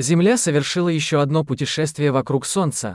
[0.00, 2.94] Земля совершила еще одно путешествие вокруг Солнца.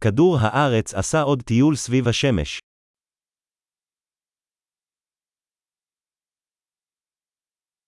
[0.00, 2.60] כדור הארץ עשה עוד טיול סביב השמש.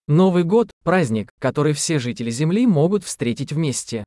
[0.09, 4.03] Новый год – праздник, который все жители Земли могут встретить вместе.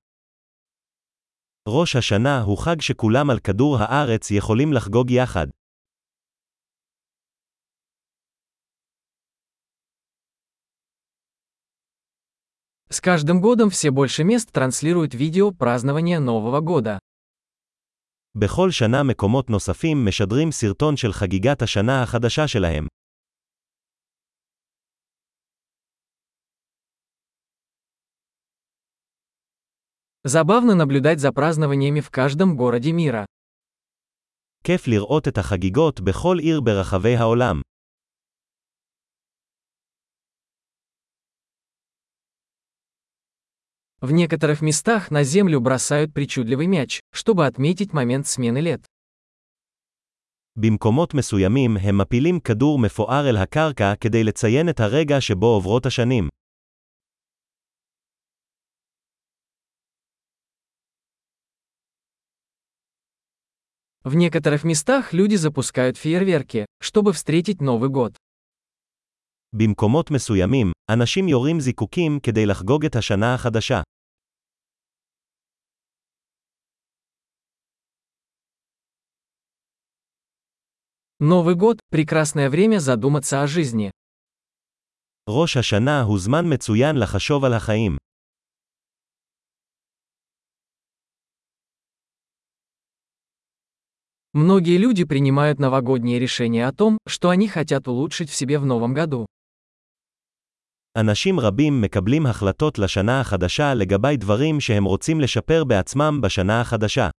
[1.67, 5.47] ראש השנה הוא חג שכולם על כדור הארץ יכולים לחגוג יחד.
[12.90, 16.98] С каждым годом все больше мест транслируют видео празднования Нового года.
[18.34, 22.86] בכל שנה מקומות נוספים משדרים סרטון של חגיגת השנה החדשה שלהם.
[30.24, 33.24] Забавно наблюдать за празднованиями в каждом городе мира.
[34.64, 37.60] כיף לראות את החגיגות בכל עיר ברחבי העולם.
[44.00, 48.84] В некоторых местах на землю бросают причудливый мяч, чтобы отметить момент смены лет.
[50.56, 56.28] במקומות מסוימים הם מפילים כדור מפואר אל הקרקע כדי לציין את הרגע שבו עוברות השנים.
[64.04, 68.14] В некоторых местах люди запускают фейерверки, чтобы встретить Новый год.
[69.56, 73.82] במקומות מסוימים, אנשים יורים זיקוקים כדי לחגוג את השנה החדשה.
[81.20, 83.90] Новый год – прекрасное время задуматься о жизни.
[85.28, 87.96] ראש השנה הוא זמן מצוין לחשוב על החיים.
[94.34, 98.92] Многие люди принимают новогодние решения о том, что они хотят улучшить в себе в новом
[98.92, 99.26] году.
[100.96, 107.10] אנשים רבים מקבלים החלטות לשנה החדשה לגבי דברים שהם רוצים לשפר בעצמם בשנה החדשה.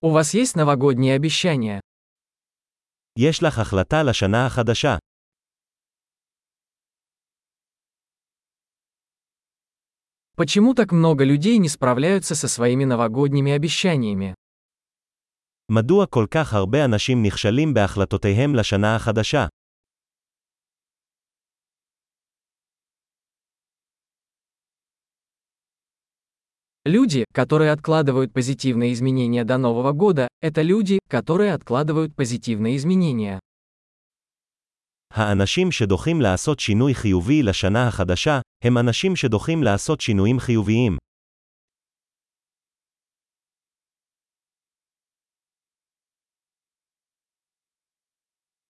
[0.00, 1.80] У вас есть новогодние обещания?
[3.18, 4.98] יש לך החלטה לשנה החדשה.
[10.36, 14.34] Почему так много людей не справляются со своими новогодними обещаниями?
[15.72, 19.46] מדוע כל כך הרבה אנשים נכשלים בהחלטותיהם לשנה החדשה?
[26.88, 33.40] Люди, которые откладывают позитивные изменения до Нового года, это люди, которые откладывают позитивные изменения.
[35.14, 40.98] האנשים שדוחים לעשות שינוי חיובי לשנה החדשה, הם אנשים שדוחים לעשות שינויים חיוביים.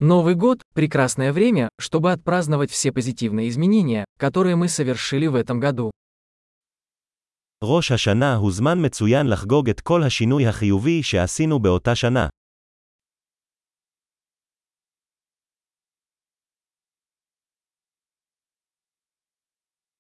[0.01, 5.91] Новый год – прекрасное время, чтобы отпраздновать все позитивные изменения, которые мы совершили в этом году.
[7.65, 12.29] ראש השנה הוא זמן מצוין לחגוג את כל השינוי החיובי שעשינו באותה שנה.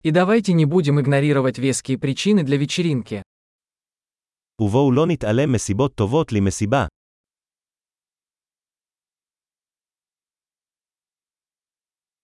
[0.05, 3.23] И давайте не будем игнорировать веские причины для вечеринки.
[4.61, 6.87] ובואו לא נתעלם מסיבות טובות למסיבה.